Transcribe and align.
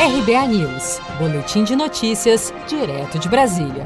RBA 0.00 0.46
News, 0.46 1.00
Boletim 1.18 1.64
de 1.64 1.74
Notícias, 1.74 2.54
direto 2.68 3.18
de 3.18 3.28
Brasília. 3.28 3.84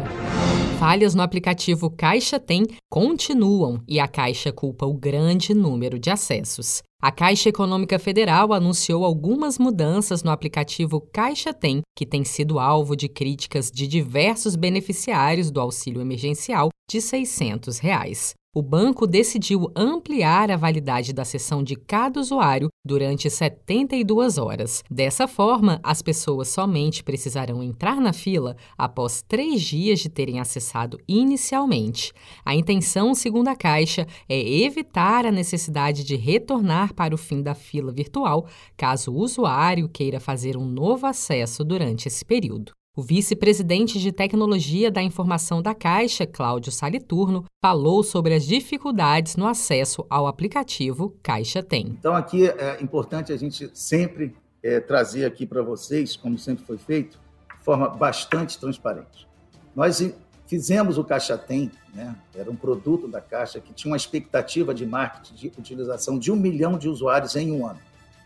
Falhas 0.78 1.14
no 1.14 1.22
aplicativo 1.22 1.88
Caixa 1.88 2.38
Tem 2.38 2.66
continuam 2.90 3.82
e 3.88 3.98
a 3.98 4.06
Caixa 4.06 4.52
culpa 4.52 4.84
o 4.84 4.92
grande 4.92 5.54
número 5.54 5.98
de 5.98 6.10
acessos. 6.10 6.82
A 7.00 7.10
Caixa 7.10 7.48
Econômica 7.48 7.98
Federal 7.98 8.52
anunciou 8.52 9.06
algumas 9.06 9.58
mudanças 9.58 10.22
no 10.22 10.30
aplicativo 10.30 11.00
Caixa 11.00 11.54
Tem, 11.54 11.80
que 11.96 12.04
tem 12.04 12.24
sido 12.24 12.58
alvo 12.58 12.94
de 12.94 13.08
críticas 13.08 13.70
de 13.70 13.88
diversos 13.88 14.54
beneficiários 14.54 15.50
do 15.50 15.62
auxílio 15.62 16.02
emergencial 16.02 16.68
de 16.90 17.00
600 17.00 17.78
reais 17.78 18.34
o 18.54 18.60
banco 18.60 19.06
decidiu 19.06 19.72
ampliar 19.74 20.50
a 20.50 20.58
validade 20.58 21.14
da 21.14 21.24
sessão 21.24 21.62
de 21.62 21.74
cada 21.74 22.20
usuário 22.20 22.68
durante 22.84 23.30
72 23.30 24.36
horas. 24.36 24.84
Dessa 24.90 25.26
forma, 25.26 25.80
as 25.82 26.02
pessoas 26.02 26.48
somente 26.48 27.02
precisarão 27.02 27.62
entrar 27.62 27.98
na 27.98 28.12
fila 28.12 28.54
após 28.76 29.22
três 29.22 29.62
dias 29.62 30.00
de 30.00 30.10
terem 30.10 30.38
acessado 30.38 30.98
inicialmente. 31.08 32.12
A 32.44 32.54
intenção, 32.54 33.14
segundo 33.14 33.48
a 33.48 33.56
Caixa, 33.56 34.06
é 34.28 34.38
evitar 34.38 35.24
a 35.24 35.32
necessidade 35.32 36.04
de 36.04 36.14
retornar 36.14 36.92
para 36.92 37.14
o 37.14 37.18
fim 37.18 37.42
da 37.42 37.54
fila 37.54 37.90
virtual 37.90 38.46
caso 38.76 39.12
o 39.12 39.18
usuário 39.18 39.88
queira 39.88 40.20
fazer 40.20 40.58
um 40.58 40.66
novo 40.66 41.06
acesso 41.06 41.64
durante 41.64 42.06
esse 42.06 42.22
período. 42.22 42.72
O 42.94 43.00
vice-presidente 43.00 43.98
de 43.98 44.12
Tecnologia 44.12 44.90
da 44.90 45.02
Informação 45.02 45.62
da 45.62 45.74
Caixa, 45.74 46.26
Cláudio 46.26 46.70
Saliturno, 46.70 47.46
falou 47.58 48.02
sobre 48.02 48.34
as 48.34 48.44
dificuldades 48.44 49.34
no 49.34 49.46
acesso 49.46 50.04
ao 50.10 50.26
aplicativo 50.26 51.16
Caixa 51.22 51.62
Tem. 51.62 51.86
Então, 51.86 52.14
aqui 52.14 52.46
é 52.46 52.82
importante 52.82 53.32
a 53.32 53.36
gente 53.38 53.70
sempre 53.72 54.36
é, 54.62 54.78
trazer 54.78 55.24
aqui 55.24 55.46
para 55.46 55.62
vocês, 55.62 56.16
como 56.16 56.38
sempre 56.38 56.66
foi 56.66 56.76
feito, 56.76 57.18
de 57.56 57.64
forma 57.64 57.88
bastante 57.88 58.58
transparente. 58.60 59.26
Nós 59.74 60.06
fizemos 60.46 60.98
o 60.98 61.04
Caixa 61.04 61.38
Tem, 61.38 61.72
né? 61.94 62.14
era 62.34 62.50
um 62.50 62.56
produto 62.56 63.08
da 63.08 63.22
Caixa 63.22 63.58
que 63.58 63.72
tinha 63.72 63.90
uma 63.90 63.96
expectativa 63.96 64.74
de 64.74 64.84
marketing 64.84 65.34
de 65.34 65.46
utilização 65.46 66.18
de 66.18 66.30
um 66.30 66.36
milhão 66.36 66.76
de 66.76 66.90
usuários 66.90 67.36
em 67.36 67.52
um 67.52 67.66
ano. 67.66 67.80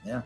Né? 0.05 0.25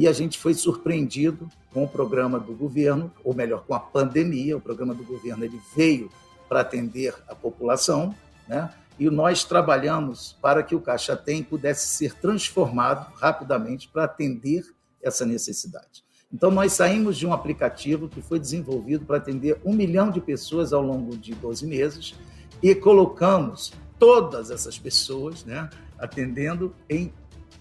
E 0.00 0.08
a 0.08 0.14
gente 0.14 0.38
foi 0.38 0.54
surpreendido 0.54 1.46
com 1.74 1.84
o 1.84 1.86
programa 1.86 2.40
do 2.40 2.54
governo, 2.54 3.12
ou 3.22 3.34
melhor, 3.34 3.64
com 3.66 3.74
a 3.74 3.78
pandemia. 3.78 4.56
O 4.56 4.60
programa 4.60 4.94
do 4.94 5.04
governo 5.04 5.44
ele 5.44 5.60
veio 5.76 6.10
para 6.48 6.62
atender 6.62 7.14
a 7.28 7.34
população, 7.34 8.14
né? 8.48 8.72
e 8.98 9.10
nós 9.10 9.44
trabalhamos 9.44 10.34
para 10.40 10.62
que 10.62 10.74
o 10.74 10.80
Caixa 10.80 11.14
Tem 11.14 11.42
pudesse 11.42 11.86
ser 11.88 12.14
transformado 12.14 13.12
rapidamente 13.16 13.90
para 13.92 14.04
atender 14.04 14.64
essa 15.02 15.26
necessidade. 15.26 16.02
Então, 16.32 16.50
nós 16.50 16.72
saímos 16.72 17.18
de 17.18 17.26
um 17.26 17.34
aplicativo 17.34 18.08
que 18.08 18.22
foi 18.22 18.40
desenvolvido 18.40 19.04
para 19.04 19.18
atender 19.18 19.60
um 19.62 19.74
milhão 19.74 20.10
de 20.10 20.22
pessoas 20.22 20.72
ao 20.72 20.80
longo 20.80 21.14
de 21.14 21.34
12 21.34 21.66
meses 21.66 22.14
e 22.62 22.74
colocamos 22.74 23.74
todas 23.98 24.50
essas 24.50 24.78
pessoas 24.78 25.44
né, 25.44 25.68
atendendo 25.98 26.74
em 26.88 27.12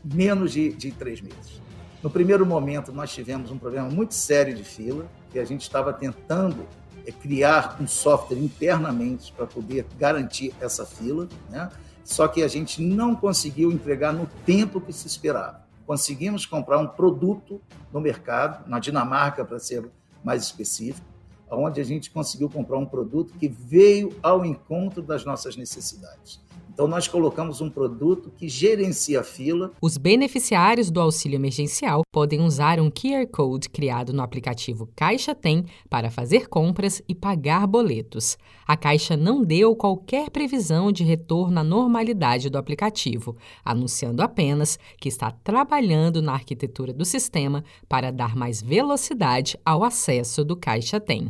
menos 0.01 0.53
de, 0.53 0.71
de 0.71 0.89
três 0.93 1.19
meses. 1.19 1.59
No 2.01 2.09
primeiro 2.09 2.45
momento, 2.45 2.93
nós 2.93 3.11
tivemos 3.11 3.51
um 3.51 3.57
problema 3.57 3.89
muito 3.89 4.13
sério 4.13 4.55
de 4.55 4.63
fila, 4.63 5.05
que 5.31 5.37
a 5.37 5.43
gente 5.43 5.63
estava 5.63 5.91
tentando 5.91 6.65
é, 7.05 7.11
criar 7.11 7.77
um 7.81 7.87
software 7.87 8.37
internamente 8.37 9.33
para 9.33 9.45
poder 9.45 9.85
garantir 9.97 10.55
essa 10.61 10.85
fila, 10.85 11.27
né? 11.49 11.69
só 12.05 12.25
que 12.27 12.41
a 12.41 12.47
gente 12.47 12.81
não 12.81 13.13
conseguiu 13.13 13.69
entregar 13.69 14.13
no 14.13 14.27
tempo 14.45 14.79
que 14.79 14.93
se 14.93 15.07
esperava. 15.07 15.67
Conseguimos 15.85 16.45
comprar 16.45 16.77
um 16.77 16.87
produto 16.87 17.61
no 17.91 17.99
mercado, 17.99 18.65
na 18.69 18.79
Dinamarca, 18.79 19.43
para 19.43 19.59
ser 19.59 19.89
mais 20.23 20.43
específico, 20.43 21.05
onde 21.51 21.81
a 21.81 21.83
gente 21.83 22.11
conseguiu 22.11 22.49
comprar 22.49 22.77
um 22.77 22.85
produto 22.85 23.33
que 23.37 23.47
veio 23.49 24.15
ao 24.23 24.45
encontro 24.45 25.01
das 25.01 25.25
nossas 25.25 25.57
necessidades. 25.57 26.39
Então, 26.79 26.87
nós 26.87 27.09
colocamos 27.09 27.59
um 27.59 27.69
produto 27.69 28.31
que 28.37 28.47
gerencia 28.47 29.19
a 29.19 29.23
fila. 29.23 29.73
Os 29.81 29.97
beneficiários 29.97 30.89
do 30.89 31.01
auxílio 31.01 31.35
emergencial 31.35 32.03
podem 32.09 32.39
usar 32.39 32.79
um 32.79 32.89
QR 32.89 33.27
Code 33.29 33.67
criado 33.67 34.13
no 34.13 34.21
aplicativo 34.21 34.87
Caixa 34.95 35.35
Tem 35.35 35.65
para 35.89 36.09
fazer 36.09 36.47
compras 36.47 37.01
e 37.05 37.13
pagar 37.13 37.67
boletos. 37.67 38.37
A 38.65 38.77
Caixa 38.77 39.17
não 39.17 39.43
deu 39.43 39.75
qualquer 39.75 40.29
previsão 40.29 40.89
de 40.89 41.03
retorno 41.03 41.59
à 41.59 41.65
normalidade 41.65 42.49
do 42.49 42.57
aplicativo, 42.57 43.35
anunciando 43.65 44.21
apenas 44.21 44.79
que 45.01 45.09
está 45.09 45.31
trabalhando 45.31 46.21
na 46.21 46.31
arquitetura 46.31 46.93
do 46.93 47.03
sistema 47.03 47.61
para 47.89 48.09
dar 48.09 48.37
mais 48.37 48.61
velocidade 48.61 49.59
ao 49.65 49.83
acesso 49.83 50.45
do 50.45 50.55
Caixa 50.55 50.97
Tem. 50.97 51.29